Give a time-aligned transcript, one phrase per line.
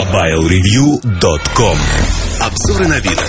[0.00, 1.76] MobileReview.com
[2.40, 3.28] Обзоры новинок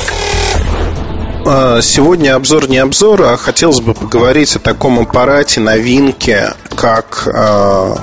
[1.45, 7.97] а, Сегодня обзор не обзор, а хотелось бы поговорить о таком аппарате, новинке, как, а,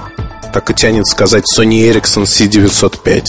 [0.52, 3.24] так и тянет сказать, Sony Ericsson C905.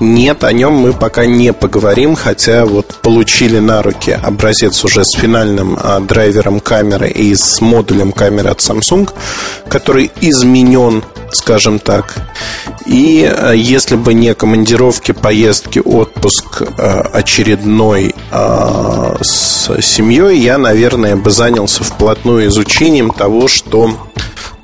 [0.00, 5.12] Нет, о нем мы пока не поговорим, хотя вот получили на руки образец уже с
[5.12, 9.10] финальным а, драйвером камеры и с модулем камеры от Samsung,
[9.68, 11.02] который изменен,
[11.32, 12.14] скажем так.
[12.84, 21.16] И а, если бы не командировки, поездки, отпуск а, очередной а, с семьей, я, наверное,
[21.16, 23.96] бы занялся вплотную изучением того, что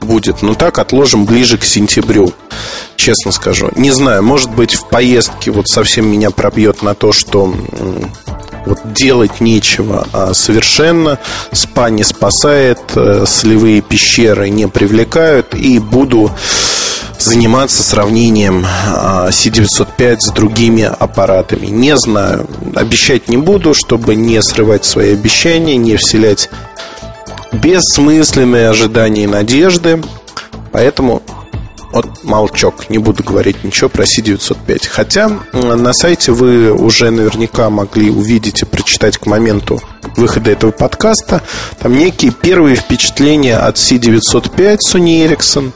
[0.04, 0.42] будет.
[0.42, 2.32] Но так отложим ближе к сентябрю,
[2.96, 3.70] честно скажу.
[3.76, 7.54] Не знаю, может быть, в поездке вот совсем меня пробьет на то, что
[8.66, 11.18] вот делать нечего а совершенно.
[11.52, 15.54] Спа не спасает, э, солевые пещеры не привлекают.
[15.54, 16.30] И буду
[17.18, 21.66] заниматься сравнением C905 а, с другими аппаратами.
[21.66, 26.50] Не знаю, обещать не буду, чтобы не срывать свои обещания, не вселять
[27.52, 30.02] бессмысленные ожидания и надежды.
[30.72, 31.22] Поэтому
[31.92, 34.88] вот молчок, не буду говорить ничего про C905.
[34.88, 39.80] Хотя на сайте вы уже наверняка могли увидеть и прочитать к моменту
[40.16, 41.42] выхода этого подкаста.
[41.78, 45.72] Там некие первые впечатления от C905 Sony Ericsson,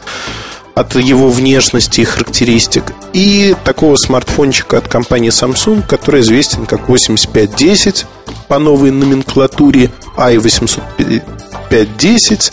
[0.75, 8.07] от его внешности и характеристик, и такого смартфончика от компании Samsung, который известен как 8510
[8.49, 11.23] по новой номенклатуре i850
[11.70, 12.53] 5.10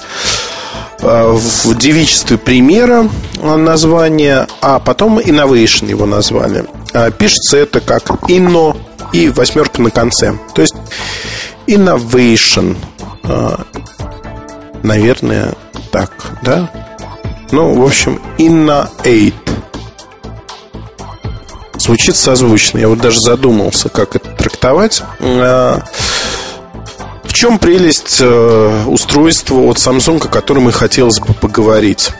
[1.01, 3.09] э, в девичестве примера
[3.41, 6.65] название, а потом Innovation его назвали.
[6.93, 8.77] Э, пишется это как Inno
[9.11, 10.37] и восьмерка на конце.
[10.53, 10.75] То есть
[11.67, 12.77] Innovation.
[13.23, 13.57] Э,
[14.83, 15.53] наверное,
[15.91, 16.11] так,
[16.43, 16.69] да?
[17.51, 19.33] Ну, в общем, Inno8.
[21.77, 22.79] Звучит созвучно.
[22.79, 25.03] Я вот даже задумался, как это трактовать
[27.43, 32.11] чем прелесть э, устройства от Samsung, о котором и хотелось бы поговорить?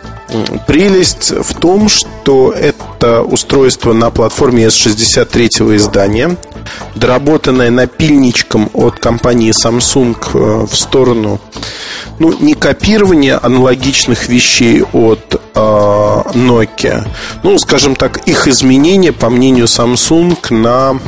[0.68, 6.36] Прелесть в том, что это устройство на платформе S63 издания,
[6.96, 11.40] доработанное напильничком от компании Samsung э, в сторону
[12.20, 17.08] ну, не копирования аналогичных вещей от э, Nokia,
[17.44, 21.00] ну, скажем так, их изменения, по мнению Samsung, на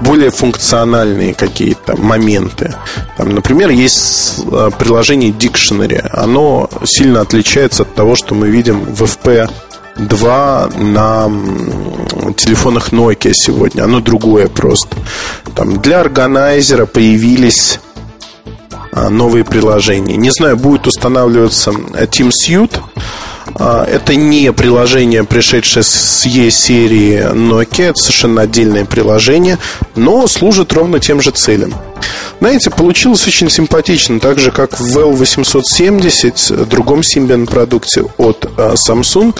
[0.00, 2.74] более функциональные какие-то моменты.
[3.16, 6.06] Там, например, есть э, приложение Dictionary.
[6.12, 9.50] Оно сильно отличается от того, что мы видим в FP
[9.96, 11.30] 2 на
[12.36, 13.84] телефонах Nokia сегодня.
[13.84, 14.96] Оно другое просто.
[15.54, 17.78] Там для органайзера появились
[18.92, 20.16] а, новые приложения.
[20.16, 23.00] Не знаю, будет устанавливаться TeamSuite а,
[23.58, 29.58] это не приложение, пришедшее с E-серии Nokia, это совершенно отдельное приложение,
[29.96, 31.74] но служит ровно тем же целям.
[32.40, 39.38] Знаете, получилось очень симпатично, так же как в L870, другом Symbian продукте от а, Samsung.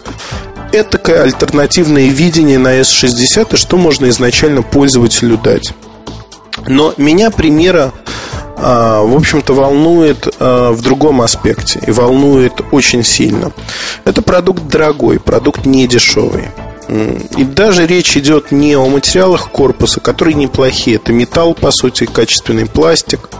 [0.72, 5.72] Это такое альтернативное видение на S60 и что можно изначально пользователю дать.
[6.66, 8.03] Но меня примера а,
[8.56, 13.52] в общем-то, волнует а, в другом аспекте и волнует очень сильно.
[14.04, 16.44] Это продукт дорогой, продукт не дешевый.
[16.88, 20.96] И даже речь идет не о материалах корпуса, которые неплохие.
[20.96, 23.30] Это металл, по сути, качественный пластик,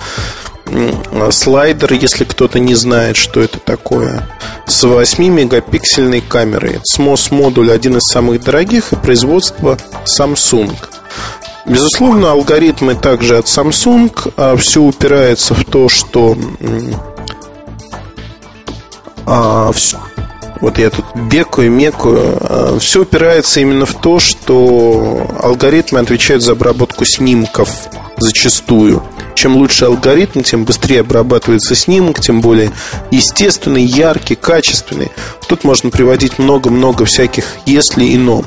[1.31, 4.29] слайдер, если кто-то не знает, что это такое,
[4.67, 6.81] с 8-мегапиксельной камерой.
[6.91, 10.73] SMOS модуль один из самых дорогих и производство Samsung–
[11.67, 14.33] Безусловно, алгоритмы также от Samsung.
[14.37, 16.37] А все упирается в то, что
[19.27, 19.99] а, все,
[20.61, 22.37] вот я тут бекаю, мекаю.
[22.41, 27.71] А, все упирается именно в то, что алгоритмы отвечают за обработку снимков
[28.19, 29.03] зачастую.
[29.35, 32.71] Чем лучше алгоритм, тем быстрее обрабатывается снимок, тем более
[33.11, 35.11] естественный, яркий, качественный.
[35.49, 38.45] Тут можно приводить много-много всяких «если» и «но».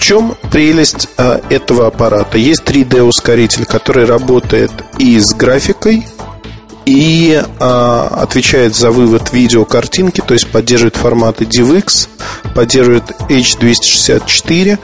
[0.00, 2.38] Чем прелесть э, этого аппарата?
[2.38, 6.06] Есть 3D-ускоритель, который работает и с графикой,
[6.86, 12.08] и э, отвечает за вывод видеокартинки, то есть поддерживает форматы DivX,
[12.54, 14.78] поддерживает H264.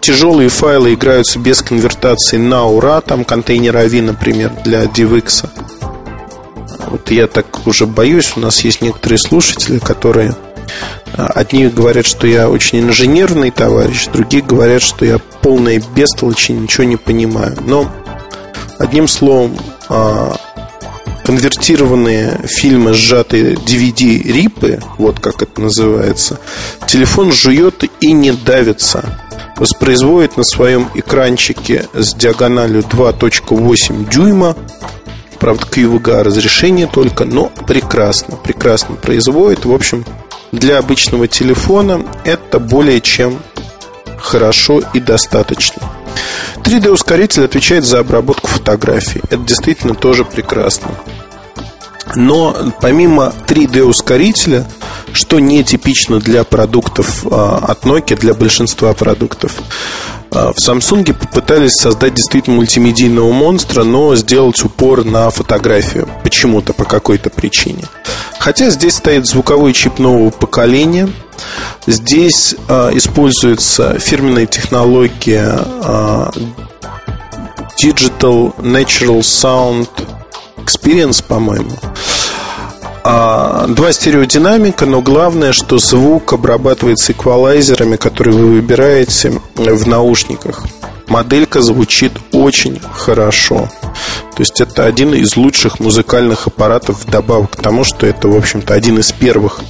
[0.00, 5.48] Тяжелые файлы играются без конвертации на ура, там контейнер AVI, например, для DivX.
[6.88, 10.34] Вот я так уже боюсь, у нас есть некоторые слушатели, которые
[11.16, 16.84] Одни говорят, что я очень инженерный товарищ, другие говорят, что я полная бестолочь и ничего
[16.84, 17.56] не понимаю.
[17.66, 17.90] Но,
[18.78, 19.56] одним словом,
[19.88, 20.36] а,
[21.24, 26.40] конвертированные фильмы, сжатые DVD-рипы, вот как это называется,
[26.86, 29.18] телефон жует и не давится.
[29.56, 34.56] воспроизводит на своем экранчике с диагональю 2.8 дюйма
[35.42, 39.64] Правда, QVGA разрешение только, но прекрасно, прекрасно производит.
[39.64, 40.04] В общем,
[40.52, 43.40] для обычного телефона это более чем
[44.18, 45.82] хорошо и достаточно.
[46.58, 49.20] 3D-ускоритель отвечает за обработку фотографий.
[49.30, 50.88] Это действительно тоже прекрасно.
[52.14, 54.66] Но помимо 3D-ускорителя,
[55.12, 59.60] что нетипично для продуктов а, от Nokia, для большинства продуктов,
[60.32, 66.08] в Samsung попытались создать действительно мультимедийного монстра, но сделать упор на фотографию.
[66.22, 67.84] Почему-то, по какой-то причине.
[68.38, 71.10] Хотя здесь стоит звуковой чип нового поколения.
[71.86, 76.30] Здесь э, используется фирменная технология э,
[77.82, 79.88] Digital Natural Sound
[80.64, 81.72] Experience, по-моему.
[83.04, 90.64] А, два стереодинамика, но главное, что звук обрабатывается эквалайзерами, которые вы выбираете в наушниках.
[91.08, 93.68] Моделька звучит очень хорошо.
[94.34, 98.72] То есть это один из лучших музыкальных аппаратов вдобавок к тому, что это, в общем-то,
[98.72, 99.60] один из первых.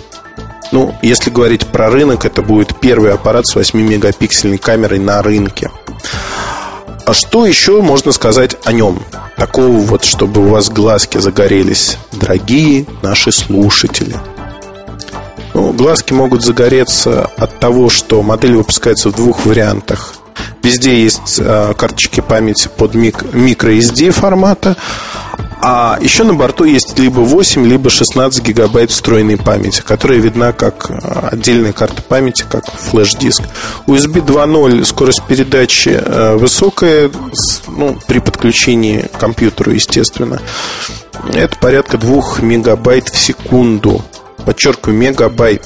[0.71, 5.71] Ну, если говорить про рынок, это будет первый аппарат с 8-мегапиксельной камерой на рынке.
[7.05, 9.03] А что еще можно сказать о нем?
[9.37, 14.17] Такого вот, чтобы у вас глазки загорелись, дорогие наши слушатели.
[15.53, 20.15] Ну, глазки могут загореться от того, что модель выпускается в двух вариантах.
[20.63, 24.77] Везде есть э, карточки памяти под мик, microSD формата,
[25.65, 30.91] а еще на борту есть либо 8, либо 16 гигабайт встроенной памяти, которая видна как
[30.91, 33.43] э, отдельная карта памяти, как флеш-диск.
[33.87, 37.13] USB 2.0 скорость передачи э, высокая,
[37.69, 40.43] ну, при подключении к компьютеру, естественно.
[41.33, 44.05] Это порядка 2 мегабайт в секунду.
[44.45, 45.65] Подчеркиваю, мегабайт.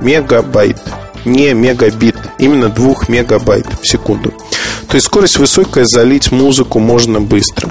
[0.00, 0.78] Мегабайт
[1.24, 4.34] не мегабит, именно 2 мегабайт в секунду.
[4.88, 7.70] То есть скорость высокая, залить музыку можно быстро.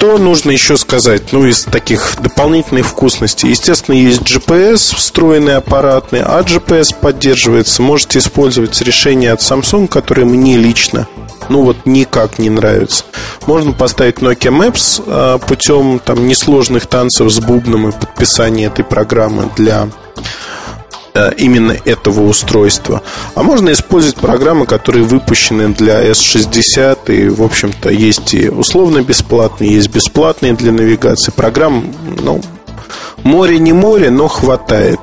[0.00, 1.30] Что нужно еще сказать?
[1.32, 3.50] Ну, из таких дополнительных вкусностей.
[3.50, 7.82] Естественно, есть GPS, встроенный аппаратный, а GPS поддерживается.
[7.82, 11.06] Можете использовать решение от Samsung, которое мне лично
[11.50, 13.04] ну вот никак не нравится.
[13.46, 19.50] Можно поставить Nokia Maps а, путем там несложных танцев с бубном и подписания этой программы
[19.56, 19.88] для
[21.36, 23.02] именно этого устройства.
[23.34, 29.74] А можно использовать программы, которые выпущены для S60 и, в общем-то, есть и условно бесплатные,
[29.74, 31.32] есть бесплатные для навигации.
[31.32, 31.92] Программ,
[32.22, 32.40] ну,
[33.22, 35.00] море не море, но хватает.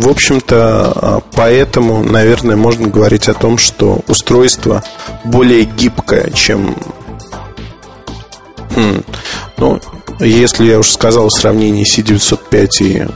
[0.00, 4.82] В общем-то, э, поэтому, наверное, можно говорить о том, что устройство
[5.24, 6.74] более гибкое, чем...
[8.74, 9.02] Хм,
[9.58, 9.78] ну,
[10.20, 13.06] если я уже сказал в сравнении C905 и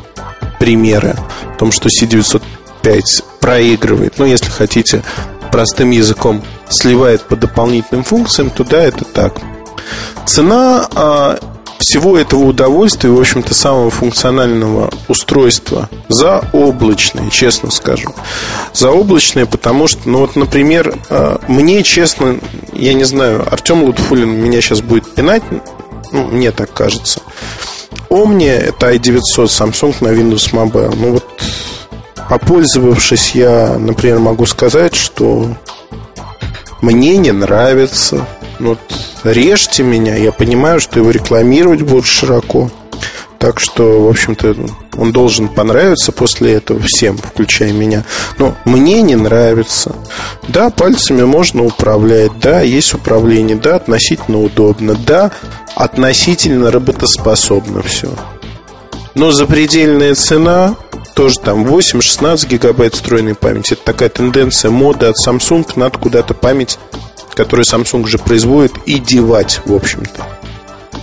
[0.58, 1.16] примеры
[1.54, 4.14] о том, что C905 проигрывает.
[4.18, 5.02] Ну, если хотите,
[5.52, 9.40] простым языком сливает по дополнительным функциям, то да, это так.
[10.26, 11.38] Цена а,
[11.78, 18.14] всего этого удовольствия, в общем-то, самого функционального устройства заоблачное, честно скажу.
[18.72, 22.40] Заоблачное, потому что, ну вот, например, а, мне, честно,
[22.72, 25.42] я не знаю, Артем Лутфулин меня сейчас будет пинать,
[26.10, 27.20] ну, мне так кажется.
[28.14, 30.94] Omni это i900 Samsung на Windows Mobile.
[30.96, 31.24] Ну вот,
[32.28, 35.48] попользовавшись, я, например, могу сказать, что
[36.80, 38.24] мне не нравится.
[38.60, 38.78] Вот
[39.24, 42.70] режьте меня, я понимаю, что его рекламировать будут широко.
[43.44, 44.56] Так что, в общем-то,
[44.96, 48.02] он должен понравиться после этого всем, включая меня.
[48.38, 49.94] Но мне не нравится.
[50.48, 55.30] Да, пальцами можно управлять, да, есть управление, да, относительно удобно, да,
[55.76, 58.08] относительно работоспособно все.
[59.14, 60.76] Но запредельная цена
[61.14, 63.74] тоже там 8-16 гигабайт встроенной памяти.
[63.74, 65.70] Это такая тенденция моды от Samsung.
[65.76, 66.78] Надо куда-то память,
[67.34, 70.43] которую Samsung же производит, и девать, в общем-то.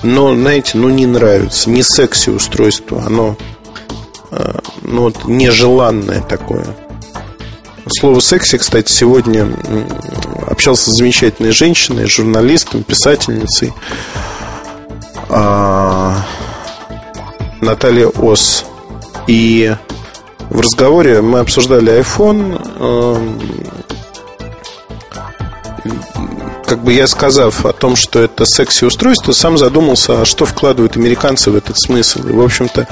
[0.03, 1.69] Но, знаете, ну не нравится.
[1.69, 3.03] Не секси устройство.
[3.05, 3.35] Оно
[4.31, 6.65] э, ну, вот, нежеланное такое.
[7.87, 9.47] Слово секси, кстати, сегодня
[10.47, 13.73] общался с замечательной женщиной, журналистом, писательницей.
[15.29, 16.25] А,
[17.61, 18.65] Наталья Ос.
[19.27, 19.75] И
[20.49, 22.59] в разговоре мы обсуждали iPhone.
[26.71, 31.51] Как бы я сказав о том, что это секси-устройство, сам задумался, а что вкладывают американцы
[31.51, 32.25] в этот смысл.
[32.25, 32.87] И, в общем-то,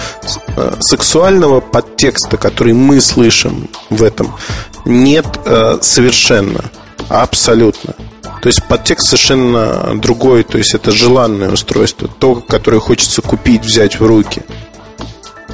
[0.58, 4.36] э, сексуального подтекста, который мы слышим в этом,
[4.84, 6.66] нет э, совершенно.
[7.08, 7.94] Абсолютно.
[8.42, 14.02] То есть подтекст совершенно другой, то есть это желанное устройство, то, которое хочется купить, взять
[14.02, 14.42] в руки.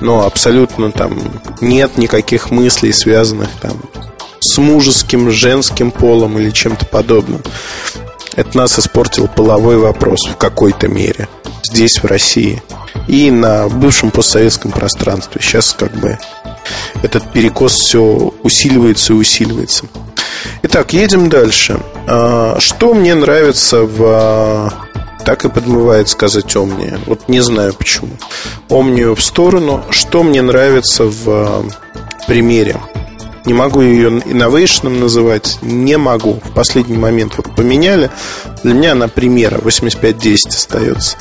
[0.01, 1.15] Но абсолютно там
[1.61, 3.79] нет никаких мыслей, связанных там
[4.45, 7.41] с мужеским, женским полом или чем-то подобным.
[8.35, 11.27] Это нас испортил половой вопрос в какой-то мере
[11.63, 12.61] здесь, в России,
[13.07, 15.41] и на бывшем постсоветском пространстве.
[15.41, 16.17] Сейчас как бы
[17.03, 19.85] этот перекос все усиливается и усиливается.
[20.63, 21.79] Итак, едем дальше.
[22.07, 24.73] А, что мне нравится в...
[25.25, 26.99] Так и подмывает сказать Омния.
[27.07, 28.11] Вот не знаю почему.
[28.69, 29.83] Омнию в сторону.
[29.89, 31.65] Что мне нравится в
[32.27, 32.79] примере?
[33.45, 36.39] Не могу ее innovation называть, не могу.
[36.43, 38.09] В последний момент вот поменяли.
[38.63, 41.17] Для меня она примера 8510 остается.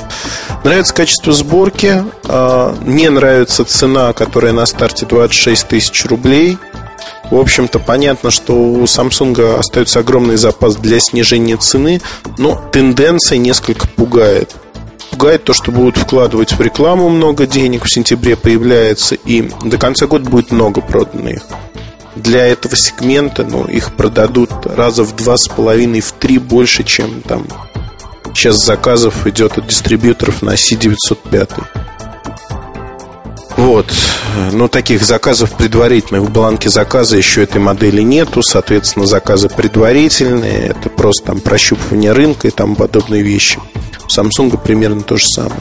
[0.64, 2.02] Нравится качество сборки.
[2.24, 6.56] А, не нравится цена, которая на старте 26 тысяч рублей.
[7.30, 12.00] В общем-то, понятно, что у Samsung остается огромный запас для снижения цены,
[12.38, 14.54] но тенденция несколько пугает.
[15.10, 20.06] Пугает то, что будут вкладывать в рекламу много денег, в сентябре появляется, и до конца
[20.06, 21.42] года будет много продано их
[22.24, 27.20] для этого сегмента, ну, их продадут раза в два с половиной, в три больше, чем
[27.20, 27.46] там
[28.34, 31.50] сейчас заказов идет от дистрибьюторов на C905.
[33.56, 33.86] Вот.
[34.52, 38.42] Но таких заказов предварительных в бланке заказа еще этой модели нету.
[38.42, 40.68] Соответственно, заказы предварительные.
[40.68, 43.60] Это просто там прощупывание рынка и там подобные вещи.
[44.02, 45.60] У Samsung примерно то же самое.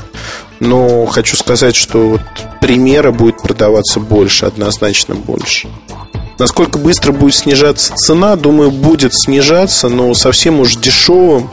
[0.59, 2.21] Но хочу сказать, что вот
[2.61, 5.67] примера будет продаваться больше, однозначно больше.
[6.39, 11.49] Насколько быстро будет снижаться цена, думаю, будет снижаться, но совсем уж дешевым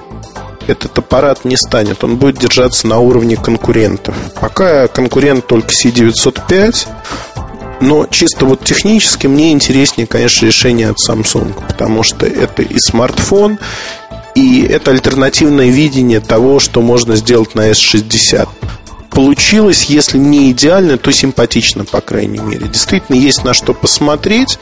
[0.67, 2.05] этот аппарат не станет.
[2.05, 4.15] Он будет держаться на уровне конкурентов.
[4.41, 6.89] Пока конкурент только C905,
[7.81, 13.59] но чисто вот технически мне интереснее, конечно, решение от Samsung, потому что это и смартфон,
[14.35, 18.49] и это альтернативное видение того, что можно сделать на S60
[19.21, 22.67] получилось, если не идеально, то симпатично, по крайней мере.
[22.69, 24.59] Действительно, есть на что посмотреть.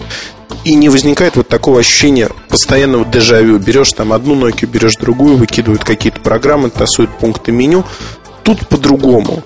[0.64, 3.60] И не возникает вот такого ощущения постоянного дежавю.
[3.60, 7.84] Берешь там одну Nokia, берешь другую, выкидывают какие-то программы, тасуют пункты меню.
[8.42, 9.44] Тут по-другому.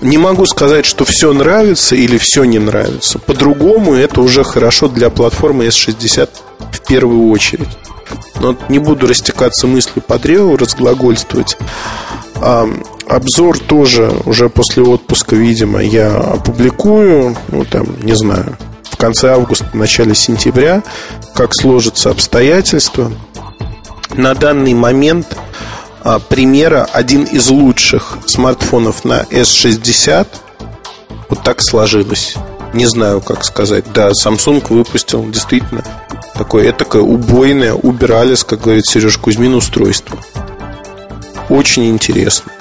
[0.00, 3.20] Не могу сказать, что все нравится или все не нравится.
[3.20, 6.28] По-другому это уже хорошо для платформы S60
[6.72, 7.68] в первую очередь.
[8.40, 11.56] Но не буду растекаться мыслью по древу, разглагольствовать.
[13.08, 17.36] Обзор тоже уже после отпуска, видимо, я опубликую.
[17.48, 20.82] Ну, там, не знаю, в конце августа, начале сентября,
[21.34, 23.10] как сложатся обстоятельства.
[24.14, 25.38] На данный момент
[26.02, 30.26] а, примера один из лучших смартфонов на S60
[31.30, 32.34] вот так сложилось.
[32.74, 33.86] Не знаю, как сказать.
[33.94, 35.82] Да, Samsung выпустил действительно
[36.34, 40.18] такое этакое убойное, убирались, как говорит Сереж Кузьмин, устройство.
[41.48, 42.52] Очень интересно.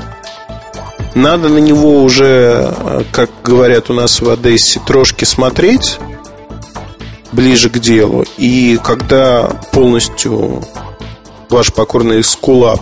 [1.18, 2.76] Надо на него уже,
[3.12, 5.98] как говорят у нас в Одессе, трошки смотреть
[7.32, 8.24] ближе к делу.
[8.38, 10.64] И когда полностью
[11.50, 12.82] ваш покорный скулап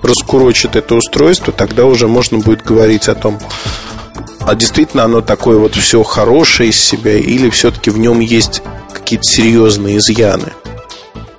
[0.00, 3.40] раскурочит это устройство, тогда уже можно будет говорить о том,
[4.38, 8.62] а действительно оно такое вот все хорошее из себя, или все-таки в нем есть
[8.92, 10.52] какие-то серьезные изъяны,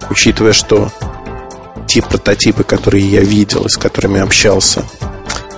[0.10, 0.92] учитывая, что
[1.88, 4.84] те прототипы, которые я видел и с которыми общался,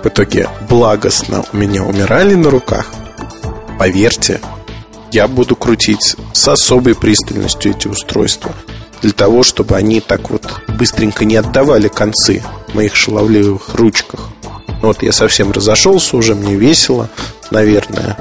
[0.05, 2.91] в итоге благостно у меня умирали на руках,
[3.79, 4.39] поверьте,
[5.12, 8.51] я буду крутить с особой пристальностью эти устройства
[9.01, 14.29] для того, чтобы они так вот быстренько не отдавали концы в моих шаловливых ручках.
[14.67, 17.09] Ну вот я совсем разошелся уже, мне весело,
[17.50, 18.15] наверное.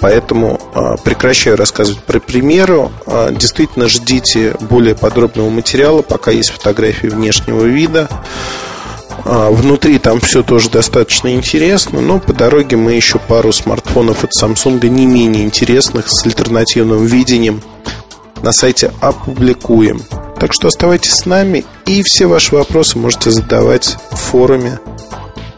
[0.00, 2.88] Поэтому э, прекращаю рассказывать про примеры.
[3.06, 8.08] Э, действительно, ждите более подробного материала, пока есть фотографии внешнего вида.
[9.24, 14.30] Э, внутри там все тоже достаточно интересно, но по дороге мы еще пару смартфонов от
[14.40, 17.62] Samsung не менее интересных с альтернативным видением
[18.42, 20.02] на сайте опубликуем.
[20.38, 24.78] Так что оставайтесь с нами и все ваши вопросы можете задавать в форуме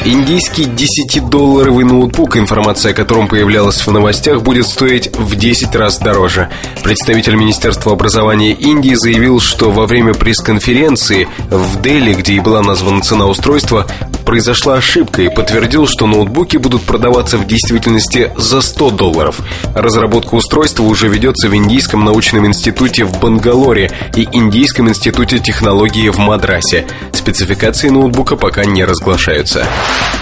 [0.06, 6.48] Индийский 10-долларовый ноутбук, информация о котором появлялась в новостях, будет стоить в 10 раз дороже.
[6.82, 13.02] Представитель Министерства образования Индии заявил, что во время пресс-конференции в Дели, где и была названа
[13.02, 13.86] цена устройства,
[14.28, 19.40] произошла ошибка и подтвердил, что ноутбуки будут продаваться в действительности за 100 долларов.
[19.74, 26.18] Разработка устройства уже ведется в Индийском научном институте в Бангалоре и Индийском институте технологии в
[26.18, 26.86] Мадрасе.
[27.12, 29.66] Спецификации ноутбука пока не разглашаются.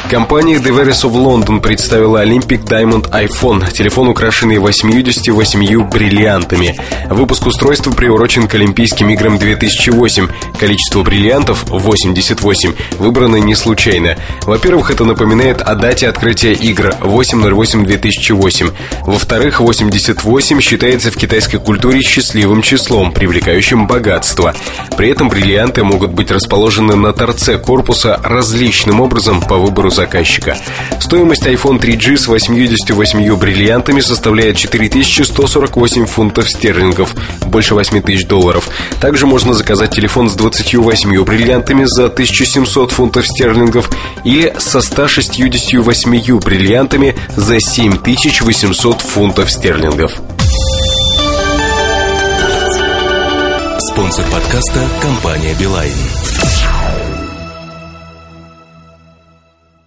[0.08, 6.78] Компания Deveris of London представила Olympic Diamond iPhone, телефон, украшенный 88 бриллиантами.
[7.10, 10.28] Выпуск устройства приурочен к Олимпийским играм 2008.
[10.60, 13.95] Количество бриллиантов 88 выбрано не случайно.
[14.42, 18.72] Во-первых, это напоминает о дате открытия игр 8.08.2008.
[19.04, 24.54] Во-вторых, 88 считается в китайской культуре счастливым числом, привлекающим богатство.
[24.96, 30.56] При этом бриллианты могут быть расположены на торце корпуса различным образом по выбору заказчика.
[31.00, 37.14] Стоимость iPhone 3G с 88 бриллиантами составляет 4148 фунтов стерлингов,
[37.46, 38.68] больше 8 тысяч долларов.
[39.00, 43.85] Также можно заказать телефон с 28 бриллиантами за 1700 фунтов стерлингов
[44.24, 50.12] или со 168 бриллиантами за 7800 фунтов стерлингов.
[53.92, 56.75] Спонсор подкаста– компания «Билайн».